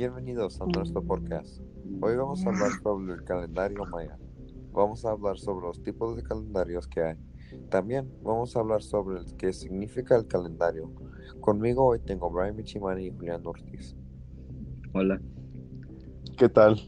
Bienvenidos 0.00 0.58
a 0.62 0.64
nuestro 0.64 1.02
podcast. 1.02 1.60
Hoy 2.00 2.16
vamos 2.16 2.42
a 2.46 2.48
hablar 2.48 2.70
sobre 2.82 3.12
el 3.12 3.22
calendario 3.22 3.84
maya. 3.84 4.16
Vamos 4.72 5.04
a 5.04 5.10
hablar 5.10 5.36
sobre 5.36 5.66
los 5.66 5.82
tipos 5.82 6.16
de 6.16 6.22
calendarios 6.22 6.88
que 6.88 7.02
hay. 7.02 7.16
También 7.68 8.10
vamos 8.22 8.56
a 8.56 8.60
hablar 8.60 8.80
sobre 8.80 9.20
qué 9.36 9.52
significa 9.52 10.16
el 10.16 10.26
calendario. 10.26 10.90
Conmigo 11.40 11.84
hoy 11.84 12.00
tengo 12.00 12.30
Brian 12.30 12.56
Michimani 12.56 13.08
y 13.08 13.10
Julián 13.10 13.46
Ortiz. 13.46 13.94
Hola. 14.94 15.20
¿Qué 16.38 16.48
tal? 16.48 16.80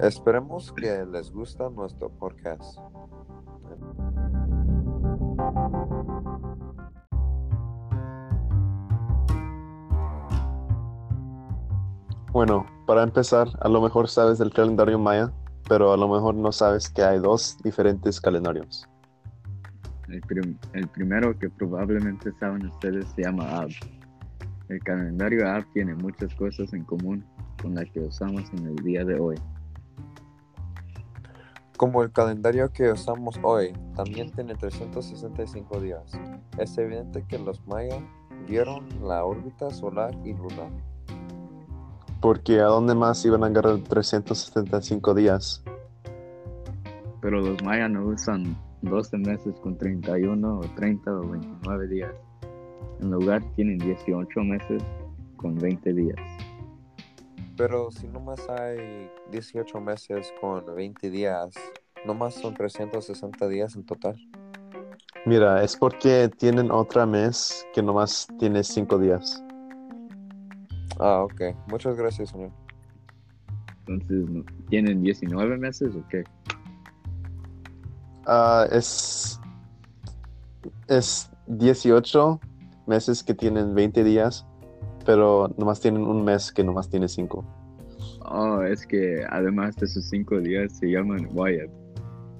Esperemos 0.00 0.72
que 0.72 1.04
les 1.12 1.30
guste 1.30 1.62
nuestro 1.74 2.08
podcast. 2.08 2.78
Bueno, 12.32 12.64
para 12.86 13.02
empezar, 13.02 13.48
a 13.60 13.68
lo 13.68 13.82
mejor 13.82 14.08
sabes 14.08 14.38
del 14.38 14.52
calendario 14.52 14.98
maya, 14.98 15.30
pero 15.68 15.92
a 15.92 15.96
lo 15.98 16.08
mejor 16.08 16.34
no 16.34 16.50
sabes 16.50 16.88
que 16.88 17.02
hay 17.02 17.18
dos 17.18 17.58
diferentes 17.62 18.20
calendarios. 18.20 18.88
El, 20.08 20.20
prim- 20.22 20.58
el 20.72 20.88
primero 20.88 21.38
que 21.38 21.50
probablemente 21.50 22.32
saben 22.40 22.66
ustedes 22.66 23.06
se 23.14 23.22
llama 23.22 23.44
Ab. 23.60 23.68
El 24.70 24.82
calendario 24.82 25.46
Ab 25.46 25.66
tiene 25.74 25.94
muchas 25.94 26.34
cosas 26.34 26.72
en 26.72 26.84
común 26.84 27.22
con 27.60 27.74
las 27.74 27.88
que 27.90 28.00
usamos 28.00 28.42
en 28.54 28.66
el 28.66 28.76
día 28.76 29.04
de 29.04 29.20
hoy. 29.20 29.36
Como 31.76 32.02
el 32.02 32.12
calendario 32.12 32.72
que 32.72 32.92
usamos 32.92 33.38
hoy 33.42 33.72
también 33.94 34.30
tiene 34.30 34.54
365 34.54 35.80
días, 35.80 36.02
es 36.56 36.78
evidente 36.78 37.24
que 37.28 37.38
los 37.38 37.60
mayas 37.66 38.02
vieron 38.46 38.86
la 39.02 39.24
órbita 39.24 39.70
solar 39.70 40.14
y 40.24 40.32
lunar. 40.32 40.70
Porque 42.22 42.60
¿a 42.60 42.66
dónde 42.66 42.94
más 42.94 43.24
iban 43.24 43.42
a 43.42 43.48
agarrar 43.48 43.80
375 43.80 45.12
días? 45.12 45.64
Pero 47.20 47.40
los 47.40 47.60
mayas 47.64 47.90
no 47.90 48.06
usan 48.06 48.56
12 48.82 49.18
meses 49.18 49.56
con 49.60 49.76
31 49.76 50.60
o 50.60 50.60
30 50.76 51.12
o 51.12 51.28
29 51.28 51.88
días. 51.88 52.12
En 53.00 53.10
lugar 53.10 53.42
tienen 53.56 53.78
18 53.78 54.40
meses 54.40 54.80
con 55.36 55.56
20 55.56 55.92
días. 55.92 56.16
Pero 57.56 57.90
si 57.90 58.06
nomás 58.06 58.48
hay 58.48 59.10
18 59.32 59.80
meses 59.80 60.32
con 60.40 60.64
20 60.76 61.10
días, 61.10 61.52
nomás 62.06 62.34
son 62.34 62.54
360 62.54 63.48
días 63.48 63.74
en 63.74 63.84
total. 63.84 64.16
Mira, 65.26 65.64
es 65.64 65.76
porque 65.76 66.30
tienen 66.38 66.70
otra 66.70 67.04
mes 67.04 67.66
que 67.74 67.82
nomás 67.82 68.28
tiene 68.38 68.62
5 68.62 68.96
días. 68.98 69.42
Ah, 71.04 71.24
ok. 71.24 71.40
Muchas 71.68 71.96
gracias, 71.96 72.30
señor. 72.30 72.50
Entonces, 73.88 74.30
¿no- 74.30 74.44
¿tienen 74.68 75.02
19 75.02 75.58
meses 75.58 75.96
o 75.96 76.06
qué? 76.08 76.22
Ah, 78.24 78.66
es, 78.70 79.40
es 80.86 81.28
18 81.48 82.38
meses 82.86 83.24
que 83.24 83.34
tienen 83.34 83.74
20 83.74 84.04
días, 84.04 84.46
pero 85.04 85.52
nomás 85.58 85.80
tienen 85.80 86.04
un 86.04 86.24
mes 86.24 86.52
que 86.52 86.62
nomás 86.62 86.88
tiene 86.88 87.08
5. 87.08 87.44
Oh, 88.24 88.62
es 88.62 88.86
que 88.86 89.24
además 89.28 89.74
de 89.76 89.86
esos 89.86 90.04
cinco 90.08 90.38
días 90.40 90.72
se 90.78 90.86
llaman 90.86 91.28
Wyatt. 91.32 91.68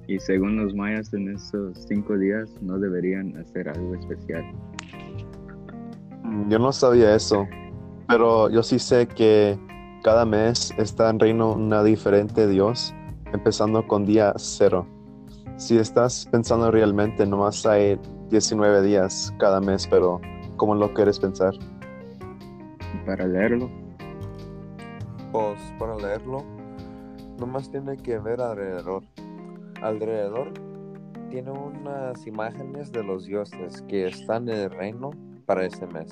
Y 0.07 0.19
según 0.19 0.55
los 0.55 0.73
mayas, 0.73 1.13
en 1.13 1.35
esos 1.35 1.77
cinco 1.85 2.17
días 2.17 2.49
no 2.61 2.79
deberían 2.79 3.35
hacer 3.35 3.67
algo 3.67 3.93
especial. 3.95 4.45
Yo 6.47 6.59
no 6.59 6.71
sabía 6.71 7.13
eso, 7.13 7.45
pero 8.07 8.49
yo 8.49 8.63
sí 8.63 8.79
sé 8.79 9.07
que 9.07 9.57
cada 10.03 10.25
mes 10.25 10.73
está 10.77 11.09
en 11.09 11.19
reino 11.19 11.53
una 11.53 11.83
diferente 11.83 12.47
Dios, 12.47 12.93
empezando 13.31 13.87
con 13.87 14.05
día 14.05 14.33
cero. 14.37 14.85
Si 15.57 15.77
estás 15.77 16.27
pensando 16.31 16.71
realmente, 16.71 17.25
nomás 17.25 17.65
hay 17.65 17.99
19 18.29 18.81
días 18.81 19.33
cada 19.39 19.61
mes, 19.61 19.87
pero 19.87 20.19
¿cómo 20.57 20.75
lo 20.75 20.93
quieres 20.93 21.19
pensar? 21.19 21.53
Para 23.05 23.27
leerlo, 23.27 23.69
Pues 25.31 25.59
para 25.79 25.95
leerlo, 25.95 26.43
nomás 27.39 27.69
tiene 27.69 27.97
que 27.97 28.19
ver 28.19 28.41
alrededor. 28.41 29.03
Alrededor 29.81 30.51
tiene 31.29 31.51
unas 31.51 32.27
imágenes 32.27 32.91
de 32.91 33.03
los 33.03 33.25
dioses 33.25 33.81
que 33.87 34.07
están 34.07 34.49
en 34.49 34.55
el 34.55 34.69
reino 34.69 35.11
para 35.45 35.65
ese 35.65 35.87
mes. 35.87 36.09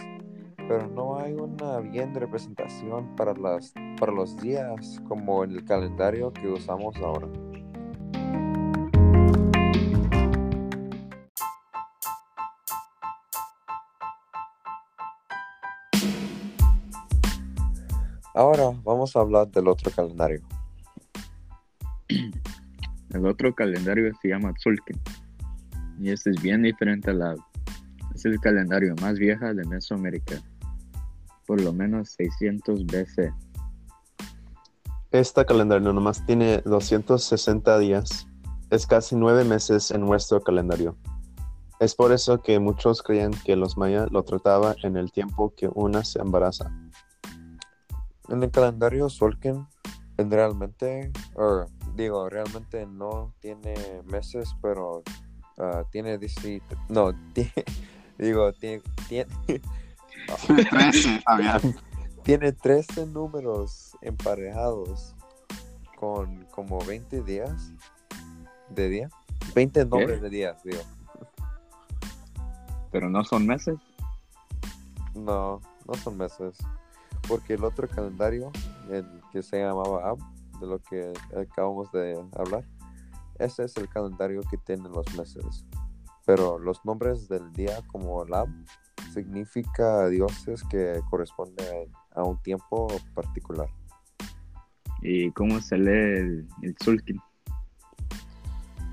Pero 0.71 0.87
no 0.87 1.19
hay 1.19 1.33
una 1.33 1.81
bien 1.81 2.15
representación 2.15 3.13
para, 3.17 3.33
las, 3.33 3.73
para 3.99 4.13
los 4.13 4.37
días 4.37 5.01
como 5.05 5.43
en 5.43 5.51
el 5.51 5.65
calendario 5.65 6.31
que 6.31 6.47
usamos 6.47 6.95
ahora. 6.95 7.27
Ahora 18.33 18.71
vamos 18.85 19.13
a 19.17 19.19
hablar 19.19 19.51
del 19.51 19.67
otro 19.67 19.91
calendario. 19.91 20.39
el 23.09 23.25
otro 23.25 23.53
calendario 23.53 24.09
se 24.21 24.29
llama 24.29 24.53
Tzulkin. 24.53 24.97
Y 25.99 26.11
este 26.11 26.29
es 26.29 26.41
bien 26.41 26.61
diferente 26.61 27.09
al 27.09 27.19
lado. 27.19 27.45
Es 28.15 28.23
el 28.23 28.39
calendario 28.39 28.95
más 29.01 29.19
vieja 29.19 29.53
de 29.53 29.65
Mesoamérica. 29.65 30.41
Por 31.45 31.61
lo 31.61 31.73
menos 31.73 32.09
600 32.11 32.85
BC. 32.85 33.33
Este 35.11 35.45
calendario 35.45 35.91
nomás 35.91 36.25
tiene 36.25 36.61
260 36.61 37.79
días. 37.79 38.27
Es 38.69 38.87
casi 38.87 39.15
nueve 39.15 39.43
meses 39.43 39.91
en 39.91 40.01
nuestro 40.01 40.41
calendario. 40.41 40.95
Es 41.81 41.95
por 41.95 42.11
eso 42.11 42.41
que 42.41 42.59
muchos 42.59 43.01
creían 43.01 43.31
que 43.43 43.55
los 43.55 43.75
mayas 43.75 44.11
lo 44.11 44.23
trataban 44.23 44.75
en 44.83 44.97
el 44.97 45.11
tiempo 45.11 45.53
que 45.55 45.67
una 45.73 46.05
se 46.05 46.19
embaraza. 46.19 46.71
En 48.29 48.43
el 48.43 48.51
calendario 48.51 49.09
Solken, 49.09 49.67
realmente, 50.17 51.11
or, 51.33 51.67
digo, 51.95 52.29
realmente 52.29 52.85
no 52.85 53.33
tiene 53.39 53.73
meses, 54.05 54.55
pero 54.61 55.03
ah, 55.57 55.83
tiene 55.91 56.17
17, 56.17 56.63
no, 56.89 57.11
digo, 58.17 58.53
tiene, 58.53 58.83
tiene, 59.09 59.31
tiene 62.23 62.51
13 62.51 63.07
números 63.07 63.97
emparejados 64.01 65.15
con 65.97 66.45
como 66.51 66.79
20 66.85 67.21
días 67.21 67.71
de 68.69 68.89
día, 68.89 69.09
20 69.55 69.85
nombres 69.85 70.21
de 70.21 70.29
días, 70.29 70.63
digo. 70.63 70.81
Pero 72.91 73.09
no 73.09 73.23
son 73.23 73.47
meses. 73.47 73.77
No, 75.15 75.61
no 75.87 75.93
son 75.95 76.17
meses. 76.17 76.57
Porque 77.27 77.53
el 77.53 77.63
otro 77.63 77.87
calendario, 77.87 78.51
el 78.89 79.05
que 79.31 79.41
se 79.41 79.59
llamaba 79.59 80.09
Ab, 80.09 80.17
de 80.59 80.67
lo 80.67 80.79
que 80.79 81.13
acabamos 81.35 81.91
de 81.91 82.21
hablar, 82.37 82.65
ese 83.39 83.63
es 83.63 83.75
el 83.77 83.87
calendario 83.87 84.41
que 84.49 84.57
tienen 84.57 84.91
los 84.91 85.05
meses. 85.15 85.65
Pero 86.25 86.59
los 86.59 86.83
nombres 86.85 87.27
del 87.27 87.51
día, 87.53 87.81
como 87.87 88.23
el 88.23 88.33
Ab, 88.33 88.49
significa 89.11 90.07
dioses 90.07 90.63
que 90.69 91.01
corresponden 91.09 91.91
a 92.15 92.23
un 92.23 92.41
tiempo 92.41 92.87
particular. 93.13 93.67
¿Y 95.01 95.31
cómo 95.31 95.59
se 95.61 95.77
lee 95.77 96.19
el, 96.19 96.47
el? 96.61 97.21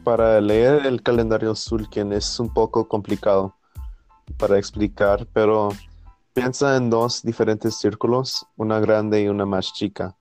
Para 0.04 0.40
leer 0.40 0.86
el 0.86 1.02
calendario 1.02 1.54
Sulkin 1.54 2.12
es 2.12 2.40
un 2.40 2.52
poco 2.52 2.88
complicado 2.88 3.54
para 4.38 4.58
explicar, 4.58 5.26
pero 5.32 5.68
piensa 6.32 6.76
en 6.76 6.88
dos 6.90 7.22
diferentes 7.22 7.76
círculos, 7.76 8.46
una 8.56 8.80
grande 8.80 9.22
y 9.22 9.28
una 9.28 9.44
más 9.44 9.72
chica. 9.72 10.16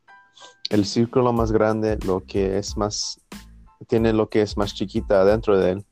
El 0.69 0.85
círculo 0.85 1.31
más 1.31 1.51
grande, 1.51 1.97
lo 2.05 2.25
que 2.25 2.57
es 2.57 2.75
más, 2.75 3.21
tiene 3.87 4.11
lo 4.11 4.29
que 4.29 4.41
es 4.41 4.57
más 4.57 4.73
chiquita 4.73 5.21
adentro 5.21 5.57
de 5.57 5.71
él 5.71 5.85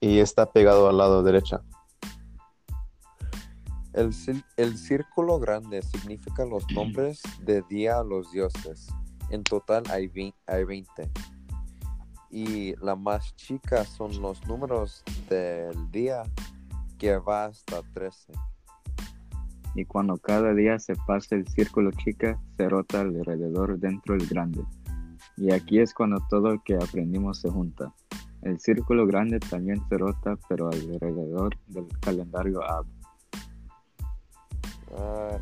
y 0.00 0.18
está 0.20 0.50
pegado 0.50 0.88
al 0.88 0.98
lado 0.98 1.22
derecha. 1.22 1.62
El, 3.96 4.14
el 4.56 4.78
círculo 4.78 5.38
grande 5.38 5.82
significa 5.82 6.44
los 6.44 6.64
nombres 6.74 7.22
de 7.42 7.62
día 7.68 7.98
a 7.98 8.04
los 8.04 8.30
dioses. 8.30 8.88
En 9.30 9.42
total 9.42 9.82
hay, 9.90 10.06
vein- 10.08 10.34
hay 10.46 10.64
20. 10.64 11.10
Y 12.30 12.76
la 12.84 12.94
más 12.94 13.34
chica 13.36 13.84
son 13.84 14.20
los 14.20 14.46
números 14.46 15.02
del 15.28 15.90
día 15.90 16.22
que 16.98 17.16
va 17.16 17.46
hasta 17.46 17.82
13. 17.94 18.32
Y 19.74 19.84
cuando 19.84 20.16
cada 20.16 20.54
día 20.54 20.78
se 20.78 20.94
pasa 21.06 21.34
el 21.34 21.46
círculo 21.48 21.90
chica, 21.92 22.40
se 22.56 22.68
rota 22.68 23.00
alrededor 23.00 23.78
dentro 23.78 24.16
del 24.16 24.26
grande. 24.26 24.62
Y 25.36 25.52
aquí 25.52 25.80
es 25.80 25.92
cuando 25.92 26.18
todo 26.30 26.52
lo 26.52 26.62
que 26.62 26.76
aprendimos 26.76 27.40
se 27.40 27.50
junta. 27.50 27.92
El 28.42 28.58
círculo 28.60 29.06
grande 29.06 29.38
también 29.38 29.82
se 29.88 29.98
rota, 29.98 30.38
pero 30.48 30.68
alrededor 30.68 31.56
del 31.66 31.86
calendario 32.00 32.62
Ab. 32.62 32.86
Ah, 34.94 35.38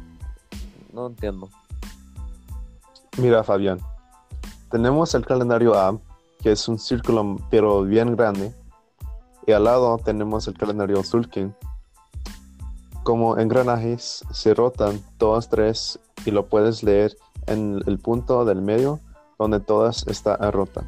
No 0.92 1.08
entiendo. 1.08 1.48
Mira, 3.18 3.44
Fabián, 3.44 3.80
tenemos 4.70 5.14
el 5.14 5.24
calendario 5.24 5.74
A, 5.74 5.98
que 6.40 6.52
es 6.52 6.68
un 6.68 6.78
círculo 6.78 7.36
pero 7.50 7.82
bien 7.82 8.16
grande, 8.16 8.52
y 9.46 9.52
al 9.52 9.64
lado 9.64 9.98
tenemos 9.98 10.48
el 10.48 10.56
calendario 10.56 11.02
Sulkin. 11.04 11.54
Como 13.02 13.38
engranajes 13.38 14.24
se 14.30 14.54
rotan 14.54 15.00
todas 15.18 15.48
tres 15.48 15.98
y 16.24 16.30
lo 16.30 16.46
puedes 16.46 16.82
leer 16.82 17.16
en 17.46 17.80
el 17.86 17.98
punto 17.98 18.44
del 18.44 18.62
medio 18.62 19.00
donde 19.38 19.60
todas 19.60 20.06
está 20.06 20.36
rota. 20.50 20.84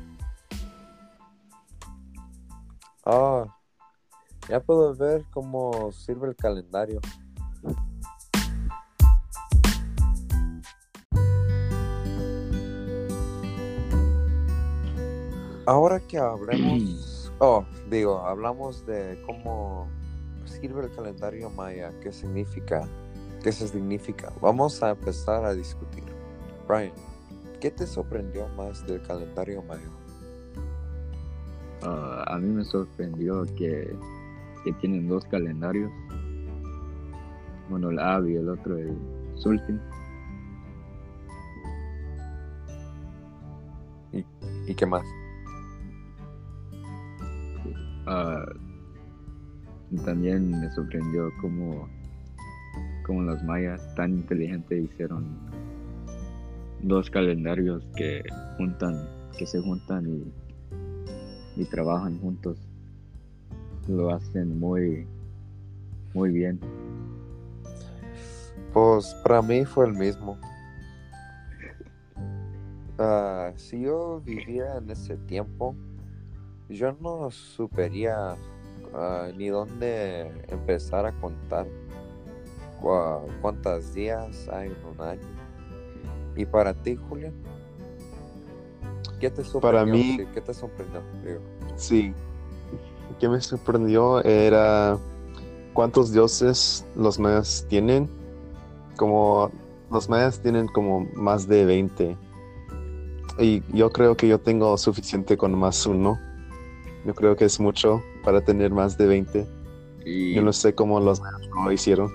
Ah, 3.04 3.44
ya 4.48 4.60
puedo 4.60 4.94
ver 4.96 5.24
cómo 5.32 5.92
sirve 5.92 6.28
el 6.28 6.36
calendario. 6.36 7.00
Ahora 15.66 15.98
que 15.98 16.16
hablemos, 16.16 17.32
oh, 17.40 17.66
digo, 17.90 18.20
hablamos 18.20 18.86
de 18.86 19.20
cómo 19.26 19.88
sirve 20.44 20.84
el 20.84 20.92
calendario 20.92 21.50
maya, 21.50 21.92
qué 22.00 22.12
significa, 22.12 22.88
qué 23.42 23.50
se 23.50 23.66
significa. 23.66 24.32
Vamos 24.40 24.80
a 24.84 24.90
empezar 24.90 25.44
a 25.44 25.52
discutir. 25.54 26.04
Brian, 26.68 26.92
¿qué 27.60 27.72
te 27.72 27.84
sorprendió 27.84 28.46
más 28.50 28.86
del 28.86 29.02
calendario 29.02 29.60
maya? 29.64 29.90
Ah, 31.82 32.24
a 32.28 32.38
mí 32.38 32.48
me 32.48 32.64
sorprendió 32.64 33.42
que, 33.56 33.92
que 34.62 34.72
tienen 34.74 35.08
dos 35.08 35.24
calendarios. 35.24 35.90
Uno 37.70 37.90
el 37.90 37.98
Ab 37.98 38.28
y 38.28 38.36
el 38.36 38.48
otro 38.48 38.78
el 38.78 38.96
Sultan. 39.34 39.82
¿Y 44.68 44.74
qué 44.74 44.86
más? 44.86 45.04
Y 49.90 49.96
también 49.98 50.60
me 50.60 50.70
sorprendió 50.72 51.30
cómo, 51.40 51.88
cómo 53.04 53.22
los 53.22 53.42
mayas 53.44 53.94
tan 53.94 54.14
inteligentes 54.14 54.84
hicieron 54.84 55.24
dos 56.82 57.10
calendarios 57.10 57.84
que 57.96 58.22
juntan, 58.56 59.08
que 59.38 59.46
se 59.46 59.60
juntan 59.60 60.06
y, 61.56 61.64
trabajan 61.66 62.18
juntos. 62.20 62.58
Lo 63.88 64.10
hacen 64.10 64.58
muy, 64.58 65.06
muy 66.14 66.30
bien. 66.30 66.60
Pues 68.72 69.14
para 69.22 69.40
mí 69.42 69.64
fue 69.64 69.86
el 69.86 69.94
mismo. 69.94 70.38
Ah, 72.98 73.52
si 73.56 73.80
yo 73.80 74.20
vivía 74.24 74.76
en 74.76 74.90
ese 74.90 75.16
tiempo, 75.16 75.74
yo 76.68 76.92
no 77.00 77.30
supería 77.30 78.36
ah, 78.94 79.28
ni 79.36 79.48
dónde 79.48 80.30
empezar 80.48 81.06
a 81.06 81.12
contar 81.12 81.66
cua- 82.80 83.22
cuántos 83.40 83.94
días 83.94 84.48
hay 84.48 84.68
en 84.68 84.76
un 84.84 85.00
año. 85.00 85.20
¿Y 86.36 86.44
para 86.44 86.74
ti, 86.74 86.96
Julián? 86.96 87.32
¿Qué 89.20 89.30
te 89.30 89.42
sorprendió? 89.44 89.60
Para 89.60 89.84
mí- 89.86 90.18
¿Qué 90.34 90.40
te 90.40 90.52
sorprendió? 90.54 91.00
Digo, 91.24 91.40
Sí. 91.76 92.12
Que 93.18 93.28
me 93.30 93.40
sorprendió 93.40 94.22
era 94.24 94.98
cuántos 95.72 96.12
dioses 96.12 96.84
los 96.94 97.18
mayas 97.18 97.64
tienen. 97.68 98.10
Como 98.96 99.50
los 99.90 100.08
mayas 100.10 100.40
tienen 100.40 100.66
como 100.68 101.06
más 101.14 101.48
de 101.48 101.64
20. 101.64 102.16
Y 103.38 103.62
yo 103.74 103.90
creo 103.90 104.16
que 104.16 104.28
yo 104.28 104.38
tengo 104.40 104.76
suficiente 104.76 105.38
con 105.38 105.54
más 105.58 105.86
uno. 105.86 106.18
Yo 107.06 107.14
creo 107.14 107.36
que 107.36 107.44
es 107.44 107.60
mucho 107.60 108.02
para 108.24 108.40
tener 108.40 108.72
más 108.72 108.98
de 108.98 109.06
20. 109.06 109.46
Y, 110.04 110.34
Yo 110.34 110.42
no 110.42 110.52
sé 110.52 110.74
cómo 110.74 110.98
los 111.00 111.22
lo 111.64 111.72
hicieron. 111.72 112.10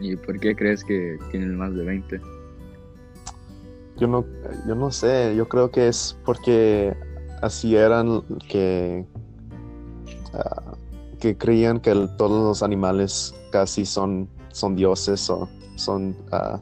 ¿Y 0.00 0.14
por 0.16 0.38
qué 0.38 0.54
crees 0.54 0.84
que 0.84 1.18
tienen 1.30 1.56
más 1.56 1.74
de 1.74 1.84
20? 1.84 2.20
Yo 3.98 4.06
no, 4.06 4.24
yo 4.68 4.74
no 4.74 4.90
sé, 4.92 5.34
yo 5.36 5.48
creo 5.48 5.70
que 5.70 5.88
es 5.88 6.16
porque 6.24 6.94
así 7.42 7.74
eran 7.76 8.22
que, 8.48 9.04
ah, 10.34 10.74
que 11.18 11.36
creían 11.36 11.80
que 11.80 11.90
el- 11.90 12.14
todos 12.16 12.42
los 12.46 12.62
animales 12.62 13.34
casi 13.50 13.86
son, 13.86 14.28
son 14.52 14.76
dioses 14.76 15.28
o 15.30 15.48
son, 15.76 16.14
ah, 16.30 16.60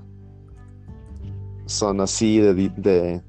son 1.66 2.00
así 2.00 2.38
de, 2.38 2.54
de, 2.54 3.20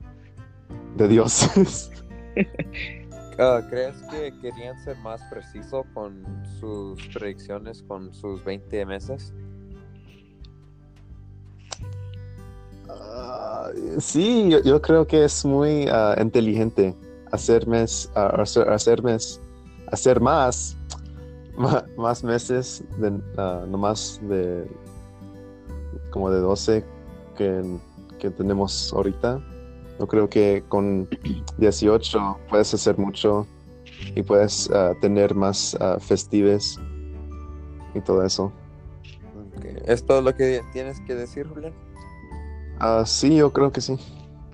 de 0.98 1.08
dioses. 1.08 1.90
ah, 3.40 3.62
¿Crees 3.70 3.96
que 4.10 4.34
querían 4.42 4.78
ser 4.84 4.98
más 4.98 5.22
precisos 5.30 5.86
con 5.94 6.24
sus 6.60 7.08
predicciones 7.10 7.84
con 7.84 8.14
sus 8.14 8.44
20 8.44 8.86
meses? 8.86 9.34
Ah, 12.90 13.70
sí, 14.00 14.50
yo, 14.64 14.82
creo 14.82 15.06
que 15.08 15.26
es 15.26 15.44
muy 15.46 15.88
ah, 15.90 16.16
inteligente 16.20 16.96
hacer 17.32 17.68
mes, 17.68 18.10
hacer, 18.16 18.70
hacer 18.70 19.04
mes- 19.04 19.42
hacer 19.92 20.20
más, 20.20 20.78
más 21.98 22.24
meses 22.24 22.84
de 23.00 23.12
no 23.68 23.78
más 23.78 24.20
de 24.24 24.68
como 26.12 26.30
de 26.32 26.40
12 26.40 26.86
que, 27.38 27.62
que 28.20 28.30
tenemos 28.30 28.94
ahorita. 28.94 29.42
Yo 30.00 30.08
creo 30.08 30.30
que 30.30 30.64
con 30.68 31.08
18 31.58 32.38
puedes 32.50 32.74
hacer 32.74 32.98
mucho 32.98 33.48
y 34.16 34.24
puedes 34.24 34.70
ah, 34.72 34.94
tener 35.02 35.36
más 35.36 35.76
ah, 35.80 35.98
festives 36.00 36.80
y 37.94 38.02
todo 38.02 38.24
eso. 38.26 38.52
¿Es 39.86 40.06
todo 40.06 40.22
lo 40.22 40.36
que 40.36 40.62
tienes 40.74 41.00
que 41.02 41.16
decir, 41.16 41.48
Julián? 41.48 41.74
Ah, 42.80 43.04
sí, 43.06 43.36
yo 43.38 43.54
creo 43.54 43.72
que 43.72 43.82
sí. 43.82 43.96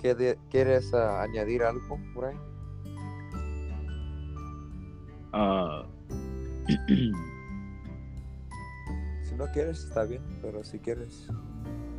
¿Qué 0.02 0.14
de- 0.14 0.38
¿Quieres 0.50 0.94
añadir 0.94 1.64
algo 1.64 2.00
por 2.14 2.26
ahí? 2.26 2.36
Ah, 5.34 5.86
Si 9.24 9.36
no 9.36 9.46
quieres, 9.54 9.86
está 9.86 10.04
bien, 10.04 10.22
pero 10.42 10.63
si 10.63 10.77
quieres, 10.80 11.27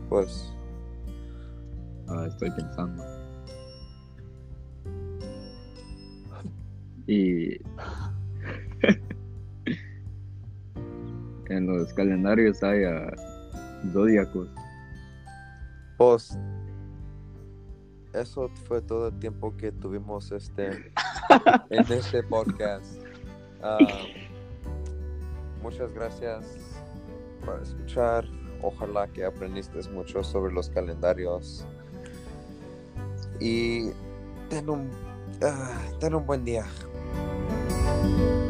pues 0.08 0.52
estoy 2.28 2.50
pensando. 2.50 3.02
Y 7.06 7.54
en 11.48 11.66
los 11.66 11.92
calendarios 11.94 12.62
hay 12.62 12.84
ah, 12.84 13.10
zodiacos. 13.92 14.48
Pues 15.98 16.38
eso 18.14 18.48
fue 18.66 18.82
todo 18.82 19.08
el 19.08 19.18
tiempo 19.18 19.56
que 19.56 19.72
tuvimos 19.72 20.32
este 20.32 20.92
en 21.70 21.92
este 21.92 22.22
podcast. 22.22 23.02
Ah, 23.62 23.78
muchas 25.62 25.92
gracias 25.94 26.44
por 27.44 27.62
escuchar. 27.62 28.26
Ojalá 28.62 29.08
que 29.08 29.24
aprendiste 29.24 29.80
mucho 29.90 30.22
sobre 30.22 30.52
los 30.52 30.68
calendarios. 30.70 31.66
Y 33.40 33.90
ten 34.48 34.68
un, 34.68 34.90
ah, 35.42 35.80
ten 35.98 36.14
un 36.14 36.26
buen 36.26 36.44
día. 36.44 36.66
Bye. 38.18 38.41